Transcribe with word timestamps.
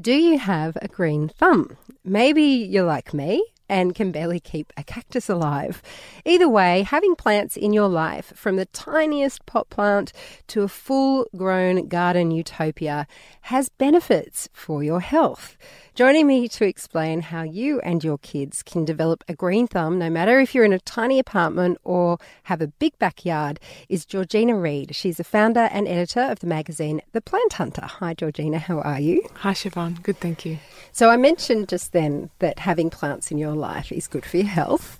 Do 0.00 0.14
you 0.14 0.38
have 0.38 0.78
a 0.80 0.88
green 0.88 1.28
thumb? 1.28 1.76
Maybe 2.04 2.42
you're 2.42 2.84
like 2.84 3.12
me 3.12 3.44
and 3.68 3.94
can 3.94 4.12
barely 4.12 4.40
keep 4.40 4.72
a 4.76 4.82
cactus 4.82 5.28
alive. 5.28 5.82
Either 6.24 6.48
way, 6.48 6.82
having 6.82 7.14
plants 7.14 7.54
in 7.54 7.74
your 7.74 7.88
life, 7.88 8.32
from 8.34 8.56
the 8.56 8.64
tiniest 8.66 9.44
pot 9.44 9.68
plant 9.68 10.12
to 10.46 10.62
a 10.62 10.68
full 10.68 11.26
grown 11.36 11.86
garden 11.88 12.30
utopia, 12.30 13.06
has 13.42 13.68
benefits 13.68 14.48
for 14.54 14.82
your 14.82 15.00
health. 15.00 15.58
Joining 16.00 16.26
me 16.26 16.48
to 16.48 16.64
explain 16.64 17.20
how 17.20 17.42
you 17.42 17.78
and 17.80 18.02
your 18.02 18.16
kids 18.16 18.62
can 18.62 18.86
develop 18.86 19.22
a 19.28 19.34
green 19.34 19.66
thumb, 19.66 19.98
no 19.98 20.08
matter 20.08 20.40
if 20.40 20.54
you're 20.54 20.64
in 20.64 20.72
a 20.72 20.78
tiny 20.78 21.18
apartment 21.18 21.76
or 21.84 22.16
have 22.44 22.62
a 22.62 22.68
big 22.68 22.98
backyard, 22.98 23.60
is 23.90 24.06
Georgina 24.06 24.56
Reid. 24.56 24.96
She's 24.96 25.18
the 25.18 25.24
founder 25.24 25.68
and 25.70 25.86
editor 25.86 26.22
of 26.22 26.38
the 26.38 26.46
magazine 26.46 27.02
The 27.12 27.20
Plant 27.20 27.52
Hunter. 27.52 27.84
Hi, 27.84 28.14
Georgina. 28.14 28.58
How 28.58 28.80
are 28.80 28.98
you? 28.98 29.28
Hi, 29.40 29.52
Siobhan. 29.52 30.02
Good, 30.02 30.16
thank 30.20 30.46
you. 30.46 30.56
So, 30.90 31.10
I 31.10 31.18
mentioned 31.18 31.68
just 31.68 31.92
then 31.92 32.30
that 32.38 32.60
having 32.60 32.88
plants 32.88 33.30
in 33.30 33.36
your 33.36 33.54
life 33.54 33.92
is 33.92 34.08
good 34.08 34.24
for 34.24 34.38
your 34.38 34.46
health. 34.46 34.98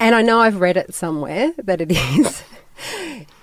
And 0.00 0.16
I 0.16 0.22
know 0.22 0.40
I've 0.40 0.58
read 0.58 0.76
it 0.76 0.94
somewhere 0.94 1.52
that 1.58 1.80
it 1.80 1.92
is. 2.18 2.42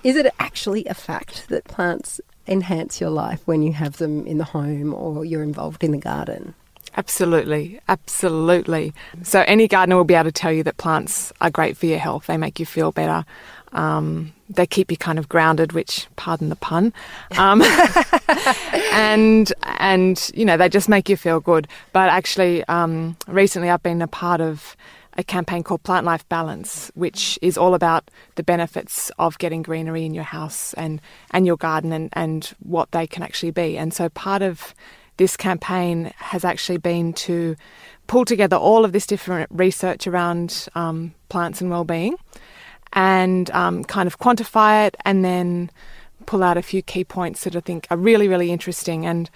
is 0.04 0.16
it 0.16 0.30
actually 0.38 0.84
a 0.84 0.92
fact 0.92 1.48
that 1.48 1.64
plants 1.64 2.20
enhance 2.46 3.00
your 3.00 3.08
life 3.08 3.40
when 3.46 3.62
you 3.62 3.72
have 3.72 3.96
them 3.96 4.26
in 4.26 4.36
the 4.36 4.44
home 4.44 4.92
or 4.92 5.24
you're 5.24 5.42
involved 5.42 5.82
in 5.82 5.92
the 5.92 5.96
garden? 5.96 6.54
Absolutely, 6.96 7.80
absolutely. 7.88 8.92
So, 9.22 9.40
any 9.46 9.66
gardener 9.66 9.96
will 9.96 10.04
be 10.04 10.14
able 10.14 10.24
to 10.24 10.32
tell 10.32 10.52
you 10.52 10.62
that 10.64 10.76
plants 10.76 11.32
are 11.40 11.50
great 11.50 11.76
for 11.76 11.86
your 11.86 11.98
health. 11.98 12.26
They 12.26 12.36
make 12.36 12.60
you 12.60 12.66
feel 12.66 12.92
better. 12.92 13.24
Um, 13.72 14.34
they 14.50 14.66
keep 14.66 14.90
you 14.90 14.98
kind 14.98 15.18
of 15.18 15.28
grounded, 15.28 15.72
which, 15.72 16.06
pardon 16.16 16.50
the 16.50 16.56
pun, 16.56 16.92
um, 17.38 17.62
and 18.92 19.50
and 19.78 20.30
you 20.34 20.44
know 20.44 20.58
they 20.58 20.68
just 20.68 20.88
make 20.90 21.08
you 21.08 21.16
feel 21.16 21.40
good. 21.40 21.66
But 21.94 22.10
actually, 22.10 22.62
um, 22.64 23.16
recently 23.26 23.70
I've 23.70 23.82
been 23.82 24.02
a 24.02 24.06
part 24.08 24.42
of 24.42 24.76
a 25.16 25.24
campaign 25.24 25.62
called 25.62 25.82
Plant 25.82 26.04
Life 26.04 26.28
Balance, 26.28 26.90
which 26.94 27.38
is 27.40 27.56
all 27.56 27.74
about 27.74 28.10
the 28.34 28.42
benefits 28.42 29.10
of 29.18 29.38
getting 29.38 29.62
greenery 29.62 30.04
in 30.04 30.12
your 30.12 30.24
house 30.24 30.74
and 30.74 31.00
and 31.30 31.46
your 31.46 31.56
garden 31.56 31.92
and 31.92 32.10
and 32.12 32.52
what 32.60 32.90
they 32.92 33.06
can 33.06 33.22
actually 33.22 33.50
be. 33.52 33.78
And 33.78 33.94
so 33.94 34.10
part 34.10 34.42
of 34.42 34.74
this 35.16 35.36
campaign 35.36 36.12
has 36.16 36.44
actually 36.44 36.78
been 36.78 37.12
to 37.12 37.56
pull 38.06 38.24
together 38.24 38.56
all 38.56 38.84
of 38.84 38.92
this 38.92 39.06
different 39.06 39.48
research 39.52 40.06
around 40.06 40.68
um, 40.74 41.14
plants 41.28 41.60
and 41.60 41.70
well-being 41.70 42.16
and 42.92 43.50
um, 43.52 43.84
kind 43.84 44.06
of 44.06 44.18
quantify 44.18 44.86
it 44.86 44.96
and 45.04 45.24
then 45.24 45.70
pull 46.26 46.42
out 46.42 46.56
a 46.56 46.62
few 46.62 46.82
key 46.82 47.04
points 47.04 47.44
that 47.44 47.56
I 47.56 47.60
think 47.60 47.86
are 47.90 47.96
really, 47.96 48.28
really 48.28 48.50
interesting. 48.50 49.06
And 49.06 49.30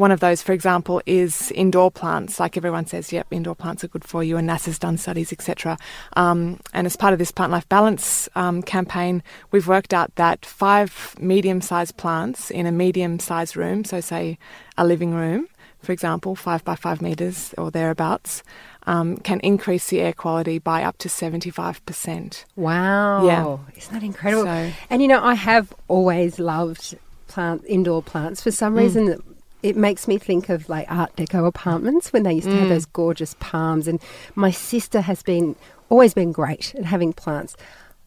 one 0.00 0.10
of 0.10 0.20
those, 0.20 0.42
for 0.42 0.52
example, 0.52 1.02
is 1.04 1.52
indoor 1.52 1.90
plants. 1.90 2.40
Like 2.40 2.56
everyone 2.56 2.86
says, 2.86 3.12
yep, 3.12 3.26
indoor 3.30 3.54
plants 3.54 3.84
are 3.84 3.88
good 3.88 4.02
for 4.02 4.24
you, 4.24 4.38
and 4.38 4.48
NASA's 4.48 4.78
done 4.78 4.96
studies, 4.96 5.30
etc. 5.30 5.76
Um, 6.16 6.58
and 6.72 6.86
as 6.86 6.96
part 6.96 7.12
of 7.12 7.18
this 7.18 7.30
Plant 7.30 7.52
Life 7.52 7.68
Balance 7.68 8.26
um, 8.34 8.62
campaign, 8.62 9.22
we've 9.50 9.68
worked 9.68 9.92
out 9.92 10.14
that 10.16 10.46
five 10.46 11.14
medium-sized 11.20 11.98
plants 11.98 12.50
in 12.50 12.64
a 12.64 12.72
medium-sized 12.72 13.56
room, 13.56 13.84
so 13.84 14.00
say 14.00 14.38
a 14.78 14.86
living 14.86 15.14
room, 15.14 15.48
for 15.82 15.92
example, 15.92 16.34
five 16.34 16.64
by 16.64 16.76
five 16.76 17.02
meters 17.02 17.54
or 17.58 17.70
thereabouts, 17.70 18.42
um, 18.86 19.18
can 19.18 19.38
increase 19.40 19.88
the 19.88 20.00
air 20.00 20.14
quality 20.14 20.58
by 20.58 20.82
up 20.82 20.96
to 20.98 21.08
75%. 21.08 22.44
Wow. 22.56 23.26
Yeah. 23.26 23.58
Isn't 23.76 23.92
that 23.92 24.02
incredible? 24.02 24.44
So, 24.44 24.72
and 24.88 25.02
you 25.02 25.08
know, 25.08 25.22
I 25.22 25.34
have 25.34 25.74
always 25.88 26.38
loved 26.38 26.96
plant 27.28 27.64
indoor 27.66 28.02
plants. 28.02 28.42
For 28.42 28.50
some 28.50 28.76
mm. 28.76 29.22
It 29.62 29.76
makes 29.76 30.08
me 30.08 30.18
think 30.18 30.48
of 30.48 30.68
like 30.68 30.90
Art 30.90 31.14
Deco 31.16 31.46
apartments 31.46 32.12
when 32.12 32.22
they 32.22 32.34
used 32.34 32.48
to 32.48 32.56
have 32.56 32.66
mm. 32.66 32.70
those 32.70 32.86
gorgeous 32.86 33.34
palms. 33.40 33.86
And 33.86 34.00
my 34.34 34.50
sister 34.50 35.00
has 35.00 35.22
been 35.22 35.56
always 35.88 36.14
been 36.14 36.32
great 36.32 36.74
at 36.74 36.84
having 36.84 37.12
plants. 37.12 37.56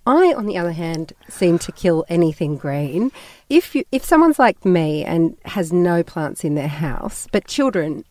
I, 0.05 0.33
on 0.33 0.47
the 0.47 0.57
other 0.57 0.73
hand, 0.73 1.13
seem 1.29 1.59
to 1.59 1.71
kill 1.71 2.03
anything 2.09 2.57
green. 2.57 3.11
If 3.49 3.73
you, 3.73 3.85
if 3.91 4.03
someone's 4.03 4.39
like 4.39 4.65
me 4.65 5.05
and 5.05 5.37
has 5.45 5.71
no 5.71 6.03
plants 6.03 6.43
in 6.43 6.55
their 6.55 6.67
house, 6.67 7.27
but 7.31 7.47
children 7.47 8.03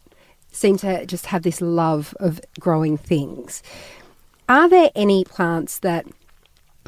seem 0.52 0.78
to 0.78 1.04
just 1.04 1.26
have 1.26 1.42
this 1.42 1.60
love 1.60 2.14
of 2.18 2.40
growing 2.58 2.96
things, 2.96 3.62
are 4.48 4.68
there 4.68 4.90
any 4.94 5.24
plants 5.24 5.80
that 5.80 6.06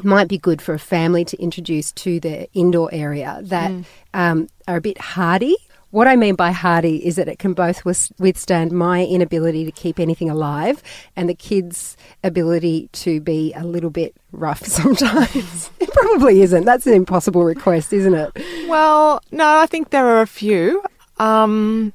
might 0.03 0.27
be 0.27 0.37
good 0.37 0.61
for 0.61 0.73
a 0.73 0.79
family 0.79 1.23
to 1.25 1.41
introduce 1.41 1.91
to 1.91 2.19
their 2.19 2.47
indoor 2.53 2.89
area 2.93 3.39
that 3.43 3.71
mm. 3.71 3.85
um, 4.13 4.47
are 4.67 4.77
a 4.77 4.81
bit 4.81 4.97
hardy 4.97 5.55
what 5.95 6.09
I 6.09 6.17
mean 6.17 6.35
by 6.35 6.51
hardy 6.51 7.07
is 7.07 7.15
that 7.15 7.29
it 7.29 7.39
can 7.39 7.53
both 7.53 7.85
withstand 7.85 8.73
my 8.73 9.05
inability 9.05 9.63
to 9.63 9.71
keep 9.71 9.97
anything 9.97 10.29
alive 10.29 10.83
and 11.15 11.29
the 11.29 11.33
kids' 11.33 11.95
ability 12.21 12.89
to 12.91 13.21
be 13.21 13.53
a 13.53 13.63
little 13.63 13.89
bit 13.89 14.13
rough 14.33 14.65
sometimes. 14.65 15.71
it 15.79 15.89
probably 15.93 16.41
isn't. 16.41 16.65
That's 16.65 16.85
an 16.85 16.95
impossible 16.95 17.45
request, 17.45 17.93
isn't 17.93 18.13
it? 18.13 18.29
Well, 18.67 19.21
no, 19.31 19.59
I 19.59 19.67
think 19.67 19.91
there 19.91 20.05
are 20.05 20.21
a 20.21 20.27
few. 20.27 20.83
Um, 21.17 21.93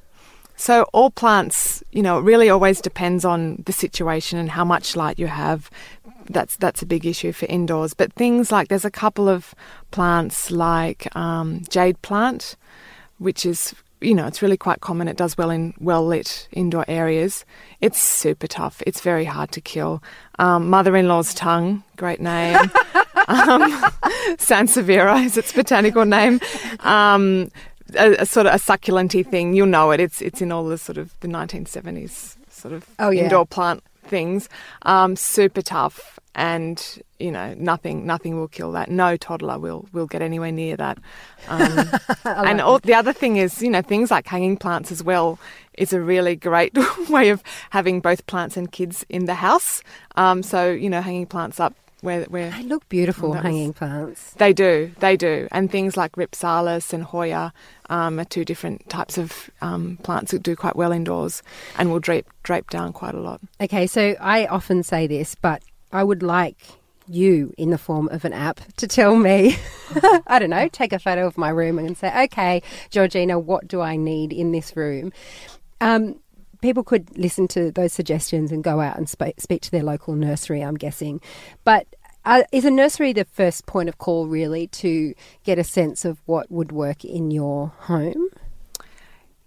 so 0.55 0.87
all 0.93 1.11
plants, 1.11 1.83
you 1.91 2.01
know, 2.01 2.17
it 2.17 2.23
really 2.23 2.49
always 2.49 2.81
depends 2.81 3.23
on 3.23 3.61
the 3.67 3.71
situation 3.71 4.39
and 4.39 4.49
how 4.49 4.65
much 4.65 4.95
light 4.95 5.19
you 5.19 5.27
have. 5.27 5.69
That's 6.27 6.57
that's 6.57 6.81
a 6.81 6.87
big 6.87 7.05
issue 7.05 7.33
for 7.33 7.45
indoors. 7.45 7.93
But 7.93 8.13
things 8.13 8.51
like 8.51 8.69
there's 8.69 8.83
a 8.83 8.89
couple 8.89 9.29
of 9.29 9.53
plants 9.91 10.49
like 10.49 11.15
um, 11.15 11.61
jade 11.69 12.01
plant, 12.01 12.55
which 13.19 13.45
is 13.45 13.75
you 14.01 14.15
know, 14.15 14.27
it's 14.27 14.41
really 14.41 14.57
quite 14.57 14.81
common. 14.81 15.07
It 15.07 15.17
does 15.17 15.37
well 15.37 15.49
in 15.49 15.73
well 15.79 16.05
lit 16.05 16.47
indoor 16.51 16.85
areas. 16.87 17.45
It's 17.79 17.99
super 17.99 18.47
tough. 18.47 18.81
It's 18.85 19.01
very 19.01 19.25
hard 19.25 19.51
to 19.51 19.61
kill. 19.61 20.03
Um, 20.39 20.69
Mother 20.69 20.95
in 20.95 21.07
law's 21.07 21.33
tongue, 21.33 21.83
great 21.97 22.19
name. 22.19 22.57
um, 23.27 23.71
Sansevieria 24.37 25.23
is 25.23 25.37
its 25.37 25.53
botanical 25.53 26.05
name. 26.05 26.39
Um, 26.79 27.51
a, 27.95 28.15
a, 28.19 28.25
sort 28.25 28.47
of 28.47 28.53
a 28.53 28.57
succulenty 28.57 29.25
thing. 29.25 29.53
You'll 29.53 29.67
know 29.67 29.91
it. 29.91 29.99
It's 29.99 30.21
it's 30.21 30.41
in 30.41 30.51
all 30.51 30.65
the 30.65 30.77
sort 30.77 30.97
of 30.97 31.17
the 31.19 31.27
1970s 31.27 32.35
sort 32.49 32.73
of 32.73 32.85
oh, 32.99 33.09
yeah. 33.09 33.23
indoor 33.23 33.45
plant 33.45 33.83
things. 34.11 34.49
Um, 34.83 35.15
super 35.15 35.63
tough 35.63 36.19
and 36.33 37.01
you 37.19 37.29
know 37.29 37.53
nothing 37.57 38.05
nothing 38.05 38.37
will 38.37 38.47
kill 38.47 38.71
that. 38.71 38.89
No 38.89 39.17
toddler 39.17 39.59
will 39.59 39.87
will 39.91 40.07
get 40.07 40.21
anywhere 40.21 40.51
near 40.51 40.77
that. 40.77 40.97
Um, 41.49 41.89
and 42.25 42.61
all, 42.61 42.79
the 42.79 42.93
other 42.93 43.13
thing 43.13 43.37
is 43.37 43.61
you 43.61 43.69
know 43.69 43.81
things 43.81 44.11
like 44.11 44.27
hanging 44.27 44.57
plants 44.57 44.91
as 44.91 45.03
well 45.03 45.39
is 45.73 45.93
a 45.93 45.99
really 45.99 46.35
great 46.35 46.77
way 47.09 47.29
of 47.29 47.43
having 47.71 47.99
both 47.99 48.25
plants 48.27 48.55
and 48.55 48.71
kids 48.71 49.05
in 49.09 49.25
the 49.25 49.35
house. 49.35 49.83
Um, 50.15 50.43
so 50.43 50.71
you 50.71 50.89
know 50.89 51.01
hanging 51.01 51.25
plants 51.25 51.59
up 51.59 51.75
where, 52.01 52.23
where? 52.25 52.51
They 52.51 52.63
look 52.63 52.87
beautiful 52.89 53.33
hanging 53.33 53.73
plants. 53.73 54.31
They 54.33 54.53
do 54.53 54.91
they 54.99 55.15
do. 55.15 55.47
And 55.51 55.71
things 55.71 55.95
like 55.95 56.13
rhipsalis 56.13 56.93
and 56.93 57.03
hoya 57.03 57.53
um, 57.89 58.19
are 58.19 58.25
two 58.25 58.43
different 58.43 58.89
types 58.89 59.17
of 59.17 59.49
um, 59.61 59.97
plants 60.03 60.31
that 60.31 60.43
do 60.43 60.55
quite 60.55 60.75
well 60.75 60.91
indoors 60.91 61.43
and 61.77 61.91
will 61.91 61.99
drape 61.99 62.27
drape 62.43 62.69
down 62.69 62.93
quite 62.93 63.15
a 63.15 63.19
lot. 63.19 63.39
Okay 63.59 63.87
so 63.87 64.15
i 64.19 64.45
often 64.47 64.83
say 64.83 65.07
this 65.07 65.35
but 65.35 65.63
I 65.91 66.03
would 66.03 66.23
like 66.23 66.57
you 67.07 67.53
in 67.57 67.69
the 67.69 67.77
form 67.77 68.07
of 68.09 68.25
an 68.25 68.33
app 68.33 68.61
to 68.77 68.87
tell 68.87 69.15
me, 69.15 69.57
I 70.27 70.39
don't 70.39 70.49
know, 70.49 70.67
take 70.69 70.93
a 70.93 70.99
photo 70.99 71.27
of 71.27 71.37
my 71.37 71.49
room 71.49 71.77
and 71.77 71.97
say, 71.97 72.23
okay, 72.25 72.61
Georgina, 72.89 73.37
what 73.37 73.67
do 73.67 73.81
I 73.81 73.97
need 73.97 74.31
in 74.31 74.51
this 74.51 74.75
room? 74.75 75.11
Um, 75.81 76.19
people 76.61 76.83
could 76.83 77.17
listen 77.17 77.47
to 77.49 77.71
those 77.71 77.93
suggestions 77.93 78.51
and 78.51 78.63
go 78.63 78.79
out 78.79 78.97
and 78.97 79.09
sp- 79.09 79.37
speak 79.37 79.61
to 79.63 79.71
their 79.71 79.83
local 79.83 80.15
nursery, 80.15 80.61
I'm 80.61 80.75
guessing. 80.75 81.21
But 81.63 81.87
uh, 82.23 82.43
is 82.51 82.65
a 82.65 82.71
nursery 82.71 83.13
the 83.13 83.25
first 83.25 83.65
point 83.65 83.89
of 83.89 83.97
call, 83.97 84.27
really, 84.27 84.67
to 84.67 85.13
get 85.43 85.57
a 85.57 85.63
sense 85.63 86.05
of 86.05 86.21
what 86.25 86.51
would 86.51 86.71
work 86.71 87.03
in 87.03 87.31
your 87.31 87.73
home? 87.79 88.27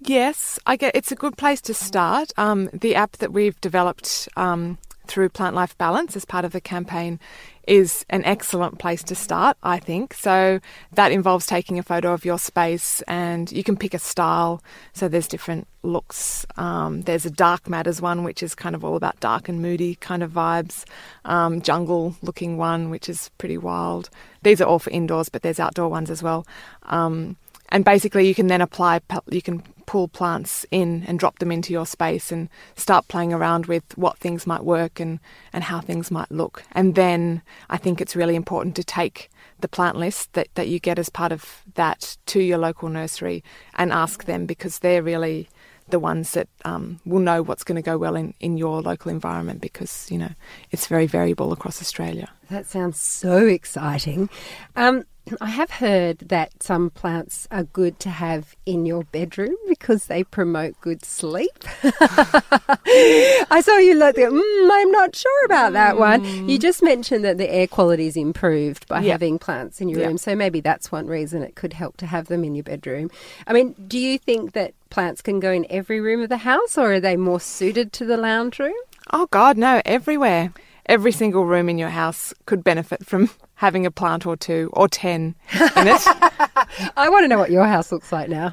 Yes, 0.00 0.58
I 0.66 0.76
get 0.76 0.94
it's 0.94 1.12
a 1.12 1.16
good 1.16 1.38
place 1.38 1.60
to 1.62 1.74
start. 1.74 2.32
Um, 2.36 2.68
the 2.72 2.94
app 2.94 3.12
that 3.12 3.32
we've 3.32 3.58
developed 3.60 4.28
um, 4.36 4.76
through 5.06 5.30
Plant 5.30 5.54
Life 5.54 5.78
Balance 5.78 6.16
as 6.16 6.24
part 6.24 6.44
of 6.44 6.52
the 6.52 6.60
campaign 6.60 7.20
is 7.66 8.04
an 8.10 8.24
excellent 8.24 8.78
place 8.78 9.02
to 9.04 9.14
start, 9.14 9.56
I 9.62 9.78
think. 9.78 10.14
So 10.14 10.60
that 10.92 11.12
involves 11.12 11.46
taking 11.46 11.78
a 11.78 11.82
photo 11.82 12.12
of 12.12 12.24
your 12.24 12.38
space 12.38 13.02
and 13.02 13.50
you 13.50 13.64
can 13.64 13.76
pick 13.76 13.94
a 13.94 13.98
style. 13.98 14.62
So 14.92 15.08
there's 15.08 15.28
different 15.28 15.66
looks. 15.82 16.46
Um, 16.56 17.02
there's 17.02 17.26
a 17.26 17.30
dark 17.30 17.68
matters 17.68 18.00
one, 18.00 18.24
which 18.24 18.42
is 18.42 18.54
kind 18.54 18.74
of 18.74 18.84
all 18.84 18.96
about 18.96 19.20
dark 19.20 19.48
and 19.48 19.60
moody 19.62 19.96
kind 19.96 20.22
of 20.22 20.32
vibes. 20.32 20.84
Um, 21.24 21.60
jungle 21.60 22.16
looking 22.22 22.56
one, 22.56 22.90
which 22.90 23.08
is 23.08 23.30
pretty 23.38 23.58
wild. 23.58 24.10
These 24.42 24.60
are 24.60 24.66
all 24.66 24.78
for 24.78 24.90
indoors, 24.90 25.28
but 25.28 25.42
there's 25.42 25.60
outdoor 25.60 25.88
ones 25.88 26.10
as 26.10 26.22
well. 26.22 26.46
Um, 26.84 27.36
and 27.70 27.84
basically, 27.84 28.28
you 28.28 28.34
can 28.34 28.46
then 28.46 28.60
apply, 28.60 29.00
you 29.30 29.42
can 29.42 29.62
pull 29.94 30.08
plants 30.08 30.66
in 30.72 31.04
and 31.06 31.20
drop 31.20 31.38
them 31.38 31.52
into 31.52 31.72
your 31.72 31.86
space 31.86 32.32
and 32.32 32.48
start 32.74 33.06
playing 33.06 33.32
around 33.32 33.66
with 33.66 33.84
what 33.96 34.18
things 34.18 34.44
might 34.44 34.64
work 34.64 34.98
and, 34.98 35.20
and 35.52 35.62
how 35.62 35.80
things 35.80 36.10
might 36.10 36.32
look. 36.32 36.64
And 36.72 36.96
then 36.96 37.42
I 37.70 37.76
think 37.76 38.00
it's 38.00 38.16
really 38.16 38.34
important 38.34 38.74
to 38.74 38.82
take 38.82 39.30
the 39.60 39.68
plant 39.68 39.96
list 39.96 40.32
that, 40.32 40.48
that 40.56 40.66
you 40.66 40.80
get 40.80 40.98
as 40.98 41.10
part 41.10 41.30
of 41.30 41.62
that 41.76 42.16
to 42.26 42.40
your 42.40 42.58
local 42.58 42.88
nursery 42.88 43.44
and 43.74 43.92
ask 43.92 44.24
them 44.24 44.46
because 44.46 44.80
they're 44.80 45.00
really 45.00 45.48
the 45.90 46.00
ones 46.00 46.32
that 46.32 46.48
um, 46.64 46.98
will 47.06 47.20
know 47.20 47.40
what's 47.40 47.62
going 47.62 47.76
to 47.76 47.90
go 47.90 47.96
well 47.96 48.16
in, 48.16 48.34
in 48.40 48.56
your 48.56 48.82
local 48.82 49.12
environment 49.12 49.60
because, 49.60 50.10
you 50.10 50.18
know, 50.18 50.32
it's 50.72 50.88
very 50.88 51.06
variable 51.06 51.52
across 51.52 51.80
Australia. 51.80 52.28
That 52.50 52.66
sounds 52.66 53.00
so 53.00 53.46
exciting. 53.46 54.28
Um, 54.76 55.04
I 55.40 55.48
have 55.48 55.70
heard 55.70 56.18
that 56.18 56.62
some 56.62 56.90
plants 56.90 57.48
are 57.50 57.62
good 57.64 57.98
to 58.00 58.10
have 58.10 58.54
in 58.66 58.84
your 58.84 59.04
bedroom 59.04 59.56
because 59.66 60.04
they 60.04 60.22
promote 60.22 60.78
good 60.82 61.02
sleep. 61.02 61.64
I 61.82 63.62
saw 63.64 63.78
you 63.78 63.94
look. 63.94 64.16
Mm, 64.16 64.68
I'm 64.70 64.90
not 64.90 65.16
sure 65.16 65.44
about 65.46 65.72
that 65.72 65.96
one. 65.96 66.22
You 66.46 66.58
just 66.58 66.82
mentioned 66.82 67.24
that 67.24 67.38
the 67.38 67.50
air 67.50 67.66
quality 67.66 68.06
is 68.06 68.18
improved 68.18 68.86
by 68.86 69.00
having 69.00 69.38
plants 69.38 69.80
in 69.80 69.88
your 69.88 70.06
room, 70.06 70.18
so 70.18 70.36
maybe 70.36 70.60
that's 70.60 70.92
one 70.92 71.06
reason 71.06 71.42
it 71.42 71.54
could 71.54 71.72
help 71.72 71.96
to 71.98 72.06
have 72.06 72.26
them 72.26 72.44
in 72.44 72.54
your 72.54 72.64
bedroom. 72.64 73.10
I 73.46 73.54
mean, 73.54 73.74
do 73.88 73.98
you 73.98 74.18
think 74.18 74.52
that 74.52 74.74
plants 74.90 75.22
can 75.22 75.40
go 75.40 75.50
in 75.50 75.66
every 75.70 76.00
room 76.00 76.20
of 76.20 76.28
the 76.28 76.38
house, 76.38 76.76
or 76.76 76.92
are 76.92 77.00
they 77.00 77.16
more 77.16 77.40
suited 77.40 77.94
to 77.94 78.04
the 78.04 78.18
lounge 78.18 78.58
room? 78.58 78.74
Oh 79.10 79.26
God, 79.30 79.56
no! 79.56 79.80
Everywhere 79.86 80.52
every 80.86 81.12
single 81.12 81.44
room 81.44 81.68
in 81.68 81.78
your 81.78 81.88
house 81.88 82.34
could 82.46 82.62
benefit 82.62 83.04
from 83.06 83.30
having 83.56 83.86
a 83.86 83.90
plant 83.90 84.26
or 84.26 84.36
two 84.36 84.70
or 84.72 84.88
ten 84.88 85.34
in 85.52 85.88
it. 85.88 86.02
I 86.96 87.08
want 87.08 87.24
to 87.24 87.28
know 87.28 87.38
what 87.38 87.50
your 87.50 87.66
house 87.66 87.92
looks 87.92 88.12
like 88.12 88.28
now. 88.28 88.52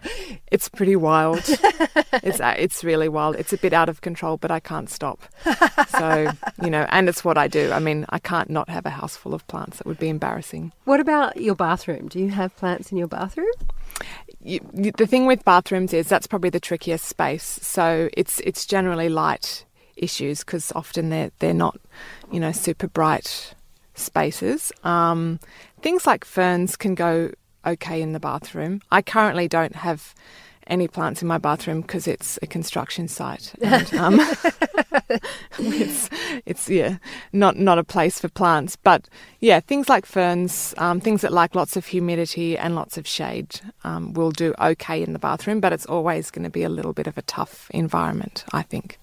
It's 0.51 0.69
pretty 0.69 0.95
wild. 0.95 1.39
it's 2.23 2.39
uh, 2.39 2.55
it's 2.57 2.83
really 2.83 3.09
wild. 3.09 3.35
It's 3.35 3.53
a 3.53 3.57
bit 3.57 3.73
out 3.73 3.89
of 3.89 4.01
control, 4.01 4.37
but 4.37 4.51
I 4.51 4.59
can't 4.59 4.89
stop. 4.89 5.23
So 5.89 6.31
you 6.61 6.69
know, 6.69 6.85
and 6.89 7.09
it's 7.09 7.25
what 7.25 7.37
I 7.37 7.47
do. 7.47 7.71
I 7.71 7.79
mean, 7.79 8.05
I 8.09 8.19
can't 8.19 8.49
not 8.49 8.69
have 8.69 8.85
a 8.85 8.91
house 8.91 9.15
full 9.15 9.33
of 9.33 9.45
plants. 9.47 9.81
It 9.81 9.87
would 9.87 9.99
be 9.99 10.09
embarrassing. 10.09 10.71
What 10.85 10.99
about 10.99 11.37
your 11.37 11.55
bathroom? 11.55 12.07
Do 12.07 12.19
you 12.19 12.29
have 12.29 12.55
plants 12.57 12.91
in 12.91 12.97
your 12.97 13.07
bathroom? 13.07 13.51
You, 14.43 14.59
the 14.73 15.05
thing 15.05 15.25
with 15.25 15.45
bathrooms 15.45 15.93
is 15.93 16.07
that's 16.07 16.27
probably 16.27 16.49
the 16.49 16.59
trickiest 16.59 17.05
space. 17.05 17.59
So 17.61 18.09
it's 18.13 18.39
it's 18.41 18.65
generally 18.65 19.09
light 19.09 19.65
issues 19.95 20.39
because 20.39 20.71
often 20.75 21.09
they're 21.09 21.31
they're 21.39 21.53
not, 21.53 21.79
you 22.31 22.39
know, 22.39 22.51
super 22.51 22.87
bright 22.87 23.53
spaces. 23.95 24.71
Um, 24.83 25.39
things 25.81 26.07
like 26.07 26.25
ferns 26.25 26.75
can 26.75 26.95
go 26.95 27.31
okay 27.65 28.01
in 28.01 28.13
the 28.13 28.19
bathroom. 28.19 28.81
I 28.91 29.01
currently 29.01 29.47
don't 29.47 29.75
have 29.75 30.13
any 30.67 30.87
plants 30.87 31.21
in 31.21 31.27
my 31.27 31.37
bathroom 31.37 31.81
because 31.81 32.07
it's 32.07 32.39
a 32.41 32.47
construction 32.47 33.07
site. 33.07 33.53
And, 33.61 33.93
um, 33.95 34.19
it's, 35.59 36.09
it's 36.45 36.69
yeah, 36.69 36.97
not 37.33 37.57
not 37.57 37.77
a 37.77 37.83
place 37.83 38.19
for 38.19 38.29
plants. 38.29 38.75
But 38.75 39.07
yeah, 39.39 39.59
things 39.59 39.89
like 39.89 40.05
ferns, 40.05 40.73
um, 40.77 40.99
things 40.99 41.21
that 41.21 41.33
like 41.33 41.55
lots 41.55 41.75
of 41.75 41.85
humidity 41.85 42.57
and 42.57 42.75
lots 42.75 42.97
of 42.97 43.07
shade, 43.07 43.59
um, 43.83 44.13
will 44.13 44.31
do 44.31 44.53
okay 44.59 45.01
in 45.01 45.13
the 45.13 45.19
bathroom. 45.19 45.59
But 45.59 45.73
it's 45.73 45.85
always 45.85 46.31
going 46.31 46.43
to 46.43 46.49
be 46.49 46.63
a 46.63 46.69
little 46.69 46.93
bit 46.93 47.07
of 47.07 47.17
a 47.17 47.23
tough 47.23 47.69
environment, 47.71 48.45
I 48.53 48.61
think. 48.61 48.97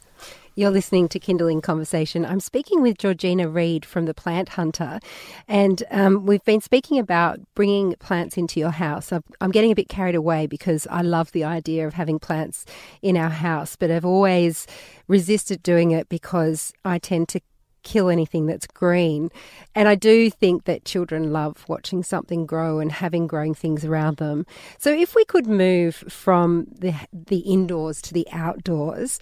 You're 0.59 0.73
listening 0.73 1.07
to 1.11 1.21
Kinderling 1.21 1.63
Conversation. 1.63 2.27
I'm 2.27 2.41
speaking 2.41 2.83
with 2.83 2.99
Georgina 2.99 3.49
Reid 3.49 3.85
from 3.85 4.07
the 4.07 4.13
Plant 4.13 4.49
Hunter, 4.49 4.99
and 5.47 5.85
um, 5.93 6.27
we've 6.27 6.43
been 6.43 6.61
speaking 6.61 6.99
about 6.99 7.39
bringing 7.55 7.95
plants 8.01 8.37
into 8.37 8.59
your 8.59 8.73
house. 8.73 9.13
i 9.13 9.21
am 9.41 9.53
getting 9.53 9.71
a 9.71 9.77
bit 9.77 9.89
carried 9.89 10.17
away 10.17 10.49
because 10.49 10.85
I 10.91 11.03
love 11.03 11.31
the 11.31 11.45
idea 11.45 11.87
of 11.87 11.95
having 11.95 12.19
plants 12.19 12.65
in 13.03 13.17
our 13.17 13.29
house, 13.29 13.77
but 13.77 13.93
I've 13.93 14.05
always 14.05 14.67
resisted 15.07 15.63
doing 15.63 15.93
it 15.93 16.09
because 16.09 16.73
I 16.85 16.99
tend 16.99 17.29
to 17.29 17.41
kill 17.85 18.09
anything 18.09 18.47
that's 18.47 18.67
green. 18.67 19.31
And 19.77 19.89
I 19.89 19.95
do 19.95 20.29
think 20.29 20.65
that 20.65 20.85
children 20.85 21.33
love 21.33 21.65
watching 21.69 22.03
something 22.03 22.47
grow 22.47 22.81
and 22.81 22.91
having 22.91 23.29
growing 23.29 23.55
things 23.55 23.85
around 23.85 24.17
them. 24.17 24.45
So 24.79 24.91
if 24.91 25.15
we 25.15 25.25
could 25.25 25.47
move 25.47 25.95
from 25.95 26.67
the 26.77 26.95
the 27.13 27.39
indoors 27.39 28.03
to 28.03 28.13
the 28.13 28.27
outdoors, 28.33 29.21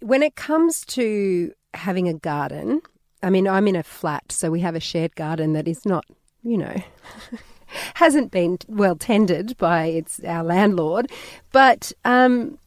when 0.00 0.22
it 0.22 0.36
comes 0.36 0.84
to 0.86 1.52
having 1.74 2.08
a 2.08 2.14
garden, 2.14 2.80
I 3.22 3.30
mean, 3.30 3.48
I'm 3.48 3.68
in 3.68 3.76
a 3.76 3.82
flat, 3.82 4.30
so 4.30 4.50
we 4.50 4.60
have 4.60 4.74
a 4.74 4.80
shared 4.80 5.16
garden 5.16 5.52
that 5.54 5.66
is 5.66 5.84
not, 5.84 6.04
you 6.42 6.56
know, 6.56 6.76
hasn't 7.94 8.30
been 8.30 8.58
well 8.68 8.96
tended 8.96 9.56
by 9.58 9.86
its 9.86 10.20
our 10.24 10.44
landlord. 10.44 11.10
But 11.52 11.92
um, 12.04 12.58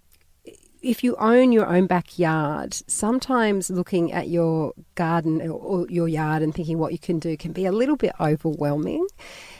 if 0.82 1.04
you 1.04 1.16
own 1.18 1.52
your 1.52 1.68
own 1.68 1.88
backyard, 1.88 2.74
sometimes 2.88 3.70
looking 3.70 4.12
at 4.12 4.28
your 4.28 4.74
garden 4.96 5.42
or 5.50 5.88
your 5.90 6.08
yard 6.08 6.42
and 6.42 6.54
thinking 6.54 6.80
what 6.80 6.92
you 6.92 7.00
can 7.00 7.20
do 7.20 7.38
can 7.38 7.54
be 7.54 7.66
a 7.66 7.72
little 7.72 7.96
bit 7.96 8.14
overwhelming. 8.20 9.08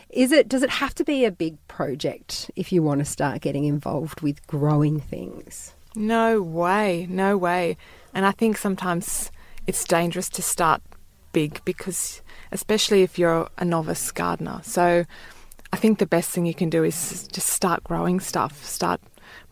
Is 0.10 0.34
it? 0.34 0.50
Does 0.50 0.62
it 0.62 0.70
have 0.70 0.94
to 0.96 1.06
be 1.06 1.24
a 1.24 1.32
big 1.32 1.56
project 1.70 2.52
if 2.58 2.74
you 2.74 2.84
want 2.84 3.00
to 3.00 3.06
start 3.06 3.40
getting 3.40 3.64
involved 3.64 4.20
with 4.20 4.46
growing 4.46 5.00
things? 5.00 5.74
No 5.96 6.42
way, 6.42 7.08
no 7.10 7.38
way. 7.38 7.78
And 8.14 8.26
I 8.26 8.32
think 8.32 8.58
sometimes 8.58 9.32
it's 9.68 9.84
dangerous 9.84 10.30
to 10.30 10.42
start 10.42 10.82
big 11.34 11.64
because, 11.66 12.22
especially 12.52 13.04
if 13.04 13.20
you're 13.20 13.50
a 13.58 13.66
novice 13.66 14.12
gardener. 14.12 14.62
So 14.64 15.06
I 15.74 15.78
think 15.78 16.00
the 16.00 16.06
best 16.06 16.30
thing 16.32 16.46
you 16.46 16.54
can 16.54 16.70
do 16.70 16.84
is 16.84 17.28
just 17.28 17.48
start 17.48 17.84
growing 17.84 18.20
stuff, 18.20 18.66
start 18.66 19.02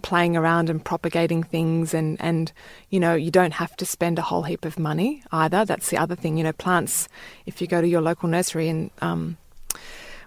playing 0.01 0.35
around 0.35 0.69
and 0.69 0.83
propagating 0.83 1.43
things 1.43 1.93
and 1.93 2.17
and 2.19 2.51
you 2.89 2.99
know 2.99 3.13
you 3.13 3.31
don't 3.31 3.53
have 3.53 3.75
to 3.77 3.85
spend 3.85 4.19
a 4.19 4.21
whole 4.21 4.43
heap 4.43 4.65
of 4.65 4.77
money 4.77 5.23
either 5.31 5.63
that's 5.63 5.89
the 5.89 5.97
other 5.97 6.15
thing 6.15 6.37
you 6.37 6.43
know 6.43 6.53
plants 6.53 7.07
if 7.45 7.61
you 7.61 7.67
go 7.67 7.81
to 7.81 7.87
your 7.87 8.01
local 8.01 8.27
nursery 8.27 8.67
and 8.67 8.91
um, 9.01 9.37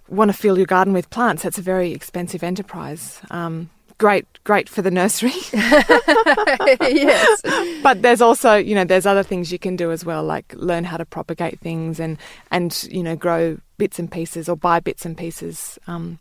want 0.09 0.31
to 0.31 0.37
fill 0.37 0.57
your 0.57 0.67
garden 0.67 0.93
with 0.93 1.09
plants 1.11 1.43
that's 1.43 1.59
a 1.59 1.63
very 1.63 1.93
expensive 1.93 2.43
enterprise 2.43 3.21
um, 3.31 3.69
great 4.03 4.27
great 4.43 4.69
for 4.69 4.83
the 4.83 4.91
nursery. 4.91 5.31
yes. 5.53 7.41
But 7.85 8.03
there's 8.03 8.21
also, 8.21 8.57
you 8.57 8.75
know, 8.75 8.83
there's 8.83 9.07
other 9.07 9.23
things 9.23 9.53
you 9.53 9.61
can 9.61 9.77
do 9.77 9.93
as 9.93 10.05
well, 10.05 10.25
like 10.25 10.53
learn 10.57 10.83
how 10.83 10.97
to 10.97 11.05
propagate 11.05 11.61
things 11.61 12.01
and 12.01 12.19
and 12.51 12.83
you 12.91 13.05
know 13.05 13.15
grow 13.15 13.59
bits 13.79 14.01
and 14.01 14.11
pieces 14.11 14.49
or 14.49 14.57
buy 14.57 14.81
bits 14.81 15.07
and 15.07 15.17
pieces 15.17 15.79
um, 15.87 16.19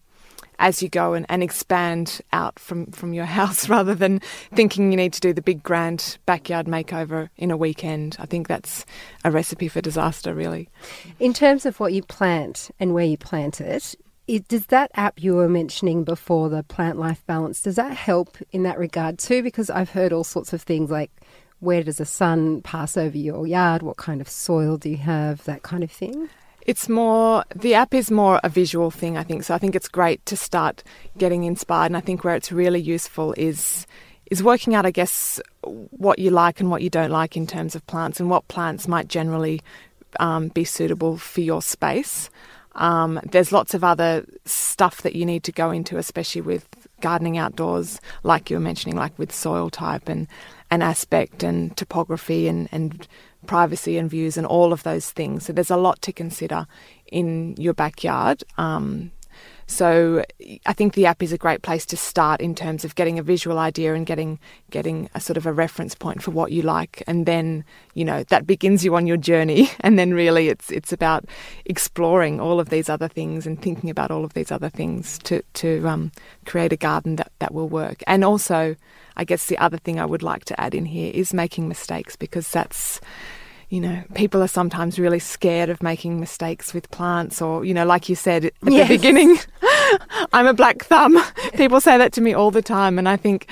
as 0.60 0.84
you 0.84 0.89
go 0.89 1.13
and, 1.13 1.25
and 1.27 1.41
expand 1.41 2.22
out 2.32 2.60
from 2.60 2.86
from 2.91 3.15
your 3.15 3.25
house 3.39 3.67
rather 3.67 3.96
than 3.96 4.20
thinking 4.53 4.91
you 4.91 4.98
need 4.98 5.13
to 5.13 5.20
do 5.20 5.34
the 5.34 5.41
big 5.41 5.63
grand 5.63 6.20
backyard 6.27 6.67
makeover 6.67 7.29
in 7.36 7.50
a 7.50 7.58
weekend. 7.58 8.15
I 8.20 8.27
think 8.27 8.48
that's 8.48 8.86
a 9.25 9.32
recipe 9.32 9.67
for 9.67 9.82
disaster, 9.82 10.36
really. 10.36 10.70
In 11.20 11.34
terms 11.34 11.65
of 11.65 11.79
what 11.79 11.94
you 11.94 12.03
plant 12.03 12.70
and 12.79 12.94
where 12.94 13.06
you 13.06 13.17
plant 13.17 13.60
it, 13.60 13.96
it, 14.32 14.48
does 14.48 14.68
that 14.68 14.92
app 14.94 15.22
you 15.22 15.36
were 15.36 15.50
mentioning 15.50 16.06
before, 16.06 16.48
the 16.48 16.64
Plant 16.64 16.98
Life 16.98 17.22
Balance, 17.28 17.62
does 17.62 17.76
that 17.76 17.92
help 17.92 18.38
in 18.54 18.64
that 18.64 18.80
regard 18.80 19.20
too? 19.20 19.44
Because 19.44 19.70
I've 19.70 19.90
heard 19.90 20.14
all 20.14 20.24
sorts 20.24 20.54
of 20.54 20.62
things 20.62 20.90
like 20.90 21.12
where 21.60 21.84
does 21.84 21.98
the 21.98 22.06
sun 22.06 22.62
pass 22.62 22.96
over 22.96 23.18
your 23.18 23.46
yard? 23.46 23.84
What 23.84 23.98
kind 23.98 24.22
of 24.22 24.30
soil 24.30 24.78
do 24.78 24.90
you 24.90 24.98
have? 24.98 25.44
That 25.44 25.64
kind 25.64 25.84
of 25.84 25.92
thing. 25.92 26.30
It's 26.66 26.88
more, 26.88 27.44
the 27.54 27.74
app 27.74 27.94
is 27.94 28.10
more 28.10 28.40
a 28.42 28.48
visual 28.48 28.90
thing, 28.90 29.18
I 29.18 29.24
think. 29.24 29.44
So 29.44 29.54
I 29.54 29.58
think 29.58 29.76
it's 29.76 29.90
great 29.90 30.26
to 30.28 30.38
start 30.38 30.82
getting 31.18 31.44
inspired. 31.44 31.88
And 31.88 31.98
I 31.98 32.02
think 32.02 32.24
where 32.24 32.36
it's 32.36 32.54
really 32.54 32.80
useful 32.80 33.34
is 33.36 33.86
is 34.32 34.42
working 34.42 34.76
out, 34.76 34.86
I 34.86 34.92
guess, 34.92 35.42
what 35.66 36.18
you 36.20 36.32
like 36.32 36.62
and 36.62 36.72
what 36.72 36.82
you 36.82 36.90
don't 36.90 37.12
like 37.12 37.36
in 37.36 37.46
terms 37.46 37.76
of 37.76 37.86
plants 37.86 38.22
and 38.22 38.30
what 38.30 38.48
plants 38.48 38.88
might 38.88 39.10
generally 39.10 39.60
um, 40.22 40.48
be 40.48 40.64
suitable 40.64 41.18
for 41.18 41.42
your 41.42 41.62
space. 41.62 42.30
Um, 42.75 43.20
there's 43.24 43.51
lots 43.51 43.74
of 43.74 43.84
other 43.84 44.25
stuff 44.46 45.01
that 45.01 45.16
you 45.16 45.25
need 45.25 45.44
to 45.44 45.51
go 45.51 45.72
into, 45.72 45.98
especially 45.98 46.42
with 46.42 46.68
gardening 47.01 47.38
outdoors, 47.38 48.00
like 48.24 48.50
you 48.50 48.56
were 48.56 48.62
mentioning, 48.62 48.96
like 48.96 49.18
with 49.20 49.34
soil 49.34 49.70
type 49.70 50.08
and, 50.08 50.28
and 50.70 50.82
aspect 50.82 51.44
and 51.44 51.75
topography 51.75 52.48
and, 52.48 52.70
and 52.72 53.08
privacy 53.46 53.98
and 53.98 54.10
views 54.10 54.38
and 54.38 54.48
all 54.48 54.72
of 54.72 54.84
those 54.84 55.12
things. 55.12 55.46
So 55.46 55.54
there's 55.54 55.72
a 55.72 55.78
lot 55.78 56.01
to 56.04 56.13
consider 56.13 56.68
in 57.08 57.56
your 57.58 57.74
backyard. 57.74 58.44
Um, 58.58 59.12
so 59.71 60.21
I 60.65 60.74
think 60.74 60.95
the 60.95 61.05
app 61.05 61.24
is 61.24 61.31
a 61.31 61.38
great 61.38 61.62
place 61.62 61.86
to 61.88 61.98
start 61.98 62.41
in 62.41 62.55
terms 62.55 62.83
of 62.83 62.95
getting 62.95 63.17
a 63.17 63.24
visual 63.24 63.57
idea 63.57 63.93
and 63.93 64.05
getting 64.05 64.38
getting 64.69 65.10
a 65.15 65.21
sort 65.21 65.38
of 65.38 65.45
a 65.45 65.53
reference 65.53 65.95
point 65.95 66.21
for 66.21 66.31
what 66.31 66.51
you 66.51 66.62
like, 66.62 67.03
and 67.07 67.25
then 67.25 67.63
you 67.93 68.03
know 68.03 68.24
that 68.24 68.45
begins 68.45 68.83
you 68.83 68.95
on 68.95 69.07
your 69.07 69.17
journey. 69.17 69.69
And 69.83 69.98
then 69.98 70.13
really, 70.13 70.50
it's 70.50 70.71
it's 70.71 70.93
about 70.93 71.25
exploring 71.65 72.39
all 72.39 72.60
of 72.60 72.69
these 72.69 72.89
other 72.89 73.07
things 73.07 73.48
and 73.48 73.62
thinking 73.62 73.89
about 73.89 74.12
all 74.12 74.25
of 74.25 74.33
these 74.33 74.51
other 74.51 74.69
things 74.69 75.17
to 75.19 75.41
to 75.53 75.88
um, 75.88 76.12
create 76.45 76.74
a 76.74 76.77
garden 76.77 77.15
that 77.15 77.31
that 77.39 77.53
will 77.53 77.69
work. 77.69 78.03
And 78.07 78.24
also, 78.25 78.75
I 79.15 79.24
guess 79.24 79.45
the 79.45 79.57
other 79.57 79.77
thing 79.77 80.00
I 80.00 80.05
would 80.05 80.24
like 80.24 80.45
to 80.45 80.60
add 80.60 80.75
in 80.75 80.86
here 80.86 81.12
is 81.13 81.33
making 81.33 81.67
mistakes 81.67 82.15
because 82.15 82.50
that's 82.51 83.00
you 83.72 83.80
know, 83.80 84.04
people 84.16 84.44
are 84.44 84.50
sometimes 84.50 85.00
really 85.00 85.18
scared 85.18 85.70
of 85.70 85.82
making 85.82 86.20
mistakes 86.20 86.74
with 86.74 86.92
plants, 86.92 87.42
or, 87.42 87.63
you 87.63 87.74
know, 87.74 87.86
like 87.86 88.10
you 88.10 88.16
said 88.16 88.44
at 88.44 88.54
yes. 88.63 88.90
the 88.90 88.98
beginning, 88.98 89.38
I'm 90.34 90.46
a 90.46 90.54
black 90.54 90.84
thumb. 90.84 91.18
People 91.54 91.80
say 91.80 91.98
that 91.98 92.12
to 92.13 92.22
me 92.22 92.34
all 92.34 92.51
the 92.51 92.62
time, 92.62 93.00
and 93.00 93.08
I 93.08 93.16
think 93.16 93.48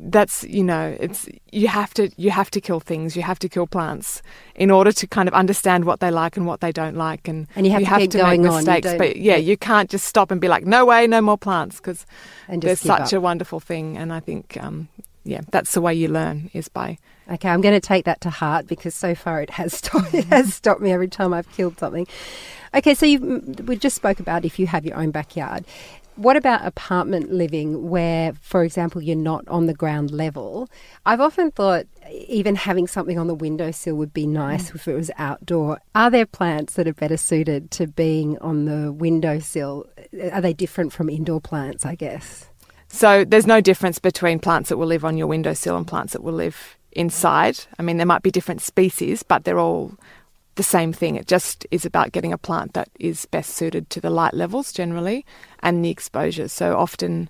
that's 0.00 0.42
you 0.42 0.64
know 0.64 0.96
it's 0.98 1.28
you 1.52 1.68
have 1.68 1.94
to 1.94 2.10
you 2.16 2.28
have 2.28 2.50
to 2.50 2.60
kill 2.60 2.80
things 2.80 3.14
you 3.14 3.22
have 3.22 3.38
to 3.38 3.48
kill 3.48 3.64
plants 3.64 4.22
in 4.56 4.68
order 4.68 4.90
to 4.90 5.06
kind 5.06 5.28
of 5.28 5.34
understand 5.34 5.84
what 5.84 6.00
they 6.00 6.10
like 6.10 6.36
and 6.36 6.48
what 6.48 6.60
they 6.60 6.72
don't 6.72 6.96
like 6.96 7.28
and, 7.28 7.46
and 7.54 7.64
you 7.64 7.70
have 7.70 7.80
you 7.80 7.86
to, 7.86 7.92
have 7.92 8.10
to 8.10 8.24
make 8.24 8.40
mistakes 8.40 8.92
but 8.98 9.16
yeah 9.16 9.36
you 9.36 9.56
can't 9.56 9.88
just 9.88 10.04
stop 10.04 10.32
and 10.32 10.40
be 10.40 10.48
like 10.48 10.66
no 10.66 10.84
way 10.84 11.06
no 11.06 11.20
more 11.20 11.38
plants 11.38 11.76
because 11.76 12.06
there's 12.48 12.80
such 12.80 13.00
up. 13.00 13.12
a 13.12 13.20
wonderful 13.20 13.60
thing 13.60 13.96
and 13.96 14.12
i 14.12 14.18
think 14.18 14.58
um, 14.60 14.88
yeah 15.24 15.40
that's 15.50 15.72
the 15.72 15.80
way 15.80 15.94
you 15.94 16.08
learn 16.08 16.50
is 16.52 16.68
by 16.68 16.98
Okay, 17.30 17.48
I'm 17.48 17.60
going 17.60 17.74
to 17.74 17.80
take 17.80 18.04
that 18.04 18.20
to 18.22 18.30
heart 18.30 18.66
because 18.66 18.94
so 18.94 19.14
far 19.14 19.40
it 19.40 19.50
has 19.50 19.72
stopped, 19.74 20.12
it 20.14 20.26
has 20.26 20.54
stopped 20.54 20.80
me 20.80 20.92
every 20.92 21.08
time 21.08 21.32
I've 21.32 21.50
killed 21.52 21.78
something. 21.78 22.06
Okay, 22.74 22.94
so 22.94 23.06
you 23.06 23.42
we 23.64 23.76
just 23.76 23.96
spoke 23.96 24.20
about 24.20 24.44
if 24.44 24.58
you 24.58 24.66
have 24.66 24.84
your 24.84 24.96
own 24.96 25.10
backyard. 25.10 25.64
What 26.16 26.36
about 26.36 26.64
apartment 26.64 27.32
living 27.32 27.90
where, 27.90 28.34
for 28.34 28.62
example, 28.62 29.02
you're 29.02 29.16
not 29.16 29.48
on 29.48 29.66
the 29.66 29.74
ground 29.74 30.12
level? 30.12 30.68
I've 31.04 31.20
often 31.20 31.50
thought 31.50 31.86
even 32.08 32.54
having 32.54 32.86
something 32.86 33.18
on 33.18 33.26
the 33.26 33.34
windowsill 33.34 33.96
would 33.96 34.12
be 34.12 34.24
nice 34.24 34.70
mm. 34.70 34.76
if 34.76 34.86
it 34.86 34.94
was 34.94 35.10
outdoor. 35.16 35.80
Are 35.96 36.10
there 36.10 36.26
plants 36.26 36.74
that 36.74 36.86
are 36.86 36.94
better 36.94 37.16
suited 37.16 37.72
to 37.72 37.88
being 37.88 38.38
on 38.38 38.64
the 38.64 38.92
windowsill? 38.92 39.86
Are 40.30 40.40
they 40.40 40.52
different 40.52 40.92
from 40.92 41.10
indoor 41.10 41.40
plants, 41.40 41.84
I 41.84 41.96
guess? 41.96 42.48
So 42.94 43.24
there's 43.24 43.46
no 43.46 43.60
difference 43.60 43.98
between 43.98 44.38
plants 44.38 44.68
that 44.68 44.76
will 44.76 44.86
live 44.86 45.04
on 45.04 45.16
your 45.16 45.26
windowsill 45.26 45.76
and 45.76 45.84
plants 45.84 46.12
that 46.12 46.22
will 46.22 46.32
live 46.32 46.76
inside. 46.92 47.58
I 47.76 47.82
mean, 47.82 47.96
there 47.96 48.06
might 48.06 48.22
be 48.22 48.30
different 48.30 48.60
species, 48.60 49.24
but 49.24 49.42
they're 49.42 49.58
all 49.58 49.94
the 50.54 50.62
same 50.62 50.92
thing. 50.92 51.16
It 51.16 51.26
just 51.26 51.66
is 51.72 51.84
about 51.84 52.12
getting 52.12 52.32
a 52.32 52.38
plant 52.38 52.74
that 52.74 52.88
is 53.00 53.26
best 53.26 53.50
suited 53.50 53.90
to 53.90 54.00
the 54.00 54.10
light 54.10 54.32
levels 54.32 54.72
generally 54.72 55.26
and 55.58 55.84
the 55.84 55.90
exposure. 55.90 56.46
So 56.46 56.76
often, 56.76 57.28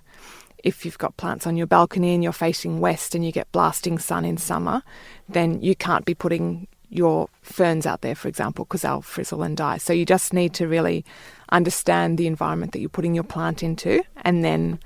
if 0.63 0.85
you've 0.85 0.99
got 0.99 1.17
plants 1.17 1.47
on 1.47 1.57
your 1.57 1.65
balcony 1.65 2.13
and 2.13 2.23
you're 2.23 2.31
facing 2.31 2.79
west 2.79 3.15
and 3.15 3.25
you 3.25 3.31
get 3.31 3.51
blasting 3.51 3.97
sun 3.97 4.23
in 4.23 4.37
summer, 4.37 4.83
then 5.27 5.63
you 5.63 5.75
can't 5.75 6.05
be 6.05 6.13
putting 6.13 6.67
your 6.89 7.27
ferns 7.41 7.87
out 7.87 8.01
there, 8.01 8.13
for 8.13 8.27
example, 8.27 8.65
because 8.65 8.83
they'll 8.83 9.01
frizzle 9.01 9.41
and 9.41 9.57
die. 9.57 9.77
So 9.77 9.93
you 9.93 10.05
just 10.05 10.31
need 10.31 10.53
to 10.53 10.67
really 10.67 11.03
understand 11.49 12.19
the 12.19 12.27
environment 12.27 12.71
that 12.73 12.81
you're 12.81 12.89
putting 12.89 13.15
your 13.15 13.23
plant 13.23 13.63
into 13.63 14.03
and 14.17 14.43
then 14.43 14.79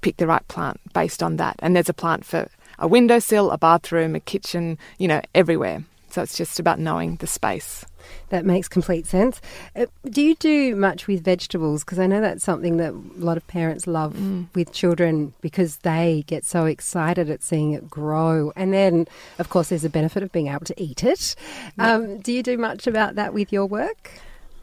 pick 0.00 0.16
the 0.16 0.26
right 0.26 0.46
plant 0.48 0.80
based 0.92 1.22
on 1.22 1.36
that. 1.36 1.56
And 1.60 1.74
there's 1.74 1.88
a 1.88 1.94
plant 1.94 2.24
for 2.24 2.48
a 2.78 2.88
windowsill, 2.88 3.50
a 3.50 3.58
bathroom, 3.58 4.14
a 4.14 4.20
kitchen, 4.20 4.78
you 4.98 5.08
know, 5.08 5.22
everywhere. 5.34 5.84
So 6.10 6.22
it's 6.22 6.36
just 6.36 6.60
about 6.60 6.78
knowing 6.78 7.16
the 7.16 7.26
space. 7.26 7.86
That 8.28 8.44
makes 8.44 8.68
complete 8.68 9.06
sense. 9.06 9.40
Uh, 9.74 9.86
do 10.04 10.20
you 10.20 10.34
do 10.34 10.76
much 10.76 11.06
with 11.06 11.24
vegetables? 11.24 11.84
Because 11.84 11.98
I 11.98 12.06
know 12.06 12.20
that's 12.20 12.44
something 12.44 12.76
that 12.76 12.92
a 12.92 13.24
lot 13.24 13.38
of 13.38 13.46
parents 13.46 13.86
love 13.86 14.14
mm. 14.14 14.46
with 14.54 14.72
children 14.72 15.32
because 15.40 15.78
they 15.78 16.24
get 16.26 16.44
so 16.44 16.66
excited 16.66 17.30
at 17.30 17.42
seeing 17.42 17.72
it 17.72 17.88
grow. 17.88 18.52
And 18.56 18.74
then, 18.74 19.06
of 19.38 19.48
course, 19.48 19.70
there's 19.70 19.84
a 19.84 19.90
benefit 19.90 20.22
of 20.22 20.32
being 20.32 20.48
able 20.48 20.66
to 20.66 20.82
eat 20.82 21.02
it. 21.02 21.34
Um, 21.78 22.18
do 22.18 22.32
you 22.32 22.42
do 22.42 22.58
much 22.58 22.86
about 22.86 23.14
that 23.14 23.32
with 23.32 23.50
your 23.50 23.64
work? 23.64 24.10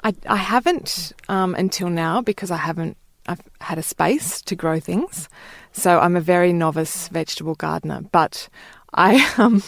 I, 0.04 0.14
I 0.28 0.38
haven't 0.38 1.14
um, 1.30 1.56
until 1.56 1.90
now 1.90 2.22
because 2.22 2.52
I 2.52 2.58
haven't 2.58 2.96
I've 3.30 3.42
had 3.62 3.78
a 3.78 3.84
space 3.84 4.42
to 4.42 4.56
grow 4.56 4.80
things. 4.80 5.30
So 5.72 6.00
I'm 6.00 6.16
a 6.16 6.22
very 6.22 6.52
novice 6.52 7.08
vegetable 7.10 7.56
gardener, 7.56 8.02
but 8.12 8.50
I 8.94 9.26
um, 9.38 9.62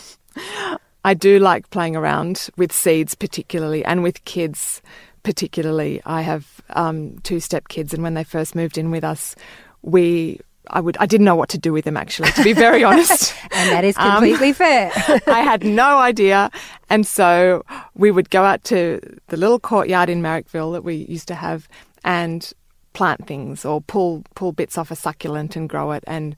I 1.06 1.14
do 1.14 1.40
like 1.40 1.70
playing 1.70 1.96
around 1.96 2.50
with 2.58 2.72
seeds, 2.72 3.16
particularly, 3.16 3.86
and 3.86 4.04
with 4.04 4.24
kids, 4.26 4.82
particularly. 5.24 6.02
I 6.06 6.22
have 6.22 6.62
um, 6.72 7.20
two 7.20 7.40
step 7.40 7.68
kids, 7.68 7.94
and 7.94 8.02
when 8.04 8.16
they 8.16 8.24
first 8.24 8.56
moved 8.56 8.78
in 8.78 8.90
with 8.90 9.04
us, 9.04 9.36
we 9.84 10.40
I 10.70 10.80
would 10.80 10.98
I 10.98 11.06
didn't 11.06 11.26
know 11.26 11.36
what 11.36 11.50
to 11.50 11.58
do 11.60 11.72
with 11.72 11.86
them 11.86 11.98
actually, 11.98 12.32
to 12.32 12.44
be 12.44 12.54
very 12.54 12.84
honest. 12.90 13.36
and 13.52 13.70
that 13.72 13.84
is 13.84 13.96
um, 13.98 14.12
completely 14.12 14.50
um, 14.50 14.54
fair. 14.56 14.92
I 15.28 15.42
had 15.42 15.64
no 15.64 16.00
idea, 16.00 16.50
and 16.90 17.06
so 17.06 17.64
we 17.94 18.10
would 18.10 18.32
go 18.32 18.44
out 18.44 18.64
to 18.66 19.00
the 19.28 19.38
little 19.38 19.60
courtyard 19.60 20.10
in 20.10 20.22
Marrickville 20.22 20.74
that 20.74 20.84
we 20.84 20.96
used 20.96 21.28
to 21.28 21.36
have, 21.36 21.68
and 22.04 22.54
plant 22.94 23.28
things 23.28 23.66
or 23.66 23.82
pull 23.82 24.24
pull 24.36 24.52
bits 24.52 24.78
off 24.78 24.92
a 24.92 24.96
succulent 24.96 25.56
and 25.56 25.70
grow 25.70 25.92
it. 25.92 26.04
And 26.08 26.36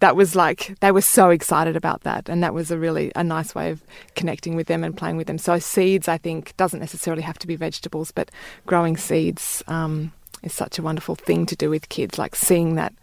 that 0.00 0.16
was 0.16 0.34
like 0.34 0.76
they 0.80 0.90
were 0.90 1.00
so 1.00 1.30
excited 1.30 1.76
about 1.76 2.02
that. 2.02 2.28
And 2.28 2.42
that 2.42 2.54
was 2.54 2.70
a 2.70 2.78
really 2.78 3.12
a 3.14 3.22
nice 3.22 3.54
way 3.54 3.70
of 3.70 3.82
connecting 4.14 4.56
with 4.56 4.66
them 4.66 4.82
and 4.82 4.96
playing 4.96 5.16
with 5.16 5.26
them. 5.26 5.38
So 5.38 5.58
seeds 5.58 6.08
i 6.08 6.18
think 6.18 6.56
doesn't 6.56 6.80
necessarily 6.80 7.22
have 7.22 7.38
to 7.38 7.46
be 7.46 7.56
vegetables 7.56 8.10
but 8.10 8.30
growing 8.66 8.96
seeds 8.96 9.62
um, 9.68 10.12
is 10.42 10.52
such 10.52 10.78
a 10.78 10.82
wonderful 10.82 11.14
thing 11.14 11.46
to 11.46 11.56
do 11.56 11.70
with 11.70 11.88
kids. 11.88 12.18
Like 12.18 12.34
seeing 12.34 12.74
that 12.74 12.94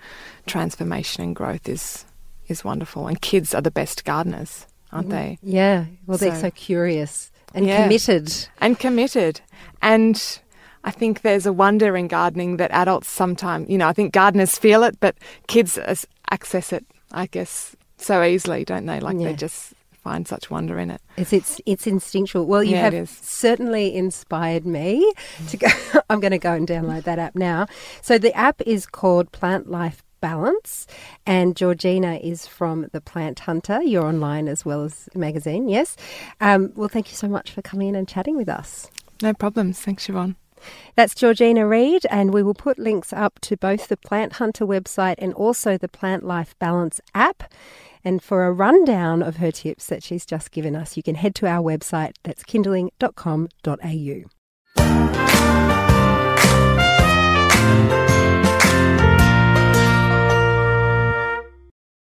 transformation 0.45 1.23
and 1.23 1.35
growth 1.35 1.69
is 1.69 2.05
is 2.47 2.63
wonderful. 2.63 3.07
And 3.07 3.21
kids 3.21 3.53
are 3.53 3.61
the 3.61 3.71
best 3.71 4.05
gardeners 4.05 4.65
aren't 4.91 5.09
mm-hmm. 5.09 5.17
they? 5.17 5.39
Yeah. 5.41 5.85
Well 6.05 6.17
they're 6.17 6.35
so, 6.35 6.41
so 6.41 6.51
curious 6.51 7.31
and 7.53 7.65
yeah. 7.65 7.83
committed. 7.83 8.47
And 8.59 8.79
committed. 8.79 9.41
And 9.81 10.39
I 10.83 10.91
think 10.91 11.21
there's 11.21 11.45
a 11.45 11.53
wonder 11.53 11.95
in 11.97 12.07
gardening 12.07 12.57
that 12.57 12.71
adults 12.71 13.09
sometimes, 13.09 13.69
you 13.69 13.77
know, 13.77 13.87
I 13.87 13.93
think 13.93 14.13
gardeners 14.13 14.57
feel 14.57 14.83
it, 14.83 14.99
but 14.99 15.15
kids 15.47 15.77
access 16.29 16.71
it, 16.73 16.85
I 17.11 17.25
guess, 17.27 17.75
so 17.97 18.23
easily, 18.23 18.63
don't 18.63 18.85
they? 18.85 18.99
Like 18.99 19.17
yeah. 19.17 19.29
they 19.29 19.33
just 19.35 19.73
find 19.91 20.27
such 20.27 20.49
wonder 20.49 20.79
in 20.79 20.91
it. 20.91 21.01
It's 21.17 21.33
it's, 21.33 21.61
it's 21.65 21.85
instinctual. 21.85 22.45
Well, 22.45 22.63
you 22.63 22.71
yeah, 22.71 22.89
have 22.89 23.09
certainly 23.09 23.95
inspired 23.95 24.65
me 24.65 25.13
to 25.49 25.57
go. 25.57 25.67
I'm 26.09 26.19
going 26.19 26.31
to 26.31 26.39
go 26.39 26.53
and 26.53 26.67
download 26.67 27.03
that 27.03 27.19
app 27.19 27.35
now. 27.35 27.67
So 28.01 28.17
the 28.17 28.33
app 28.35 28.61
is 28.65 28.85
called 28.85 29.31
Plant 29.31 29.69
Life 29.69 30.03
Balance. 30.21 30.87
And 31.25 31.55
Georgina 31.55 32.15
is 32.15 32.47
from 32.47 32.87
The 32.91 33.01
Plant 33.01 33.39
Hunter. 33.39 33.81
You're 33.81 34.05
online 34.05 34.47
as 34.47 34.65
well 34.65 34.83
as 34.83 35.09
magazine, 35.15 35.69
yes? 35.69 35.95
Um, 36.41 36.71
well, 36.75 36.89
thank 36.89 37.09
you 37.09 37.15
so 37.15 37.27
much 37.27 37.51
for 37.51 37.61
coming 37.61 37.89
in 37.89 37.95
and 37.95 38.07
chatting 38.07 38.35
with 38.35 38.49
us. 38.49 38.89
No 39.21 39.33
problems. 39.33 39.79
Thanks, 39.79 40.07
Siobhan. 40.07 40.35
That's 40.95 41.15
Georgina 41.15 41.67
Reid, 41.67 42.05
and 42.09 42.33
we 42.33 42.43
will 42.43 42.53
put 42.53 42.79
links 42.79 43.13
up 43.13 43.39
to 43.41 43.57
both 43.57 43.87
the 43.87 43.97
Plant 43.97 44.33
Hunter 44.33 44.65
website 44.65 45.15
and 45.17 45.33
also 45.33 45.77
the 45.77 45.87
Plant 45.87 46.23
Life 46.23 46.57
Balance 46.59 47.01
app. 47.13 47.51
And 48.03 48.23
for 48.23 48.45
a 48.45 48.51
rundown 48.51 49.21
of 49.21 49.37
her 49.37 49.51
tips 49.51 49.87
that 49.87 50.03
she's 50.03 50.25
just 50.25 50.51
given 50.51 50.75
us, 50.75 50.97
you 50.97 51.03
can 51.03 51.15
head 51.15 51.35
to 51.35 51.47
our 51.47 51.61
website. 51.61 52.13
That's 52.23 52.43
kinderling.com.au. 52.43 55.28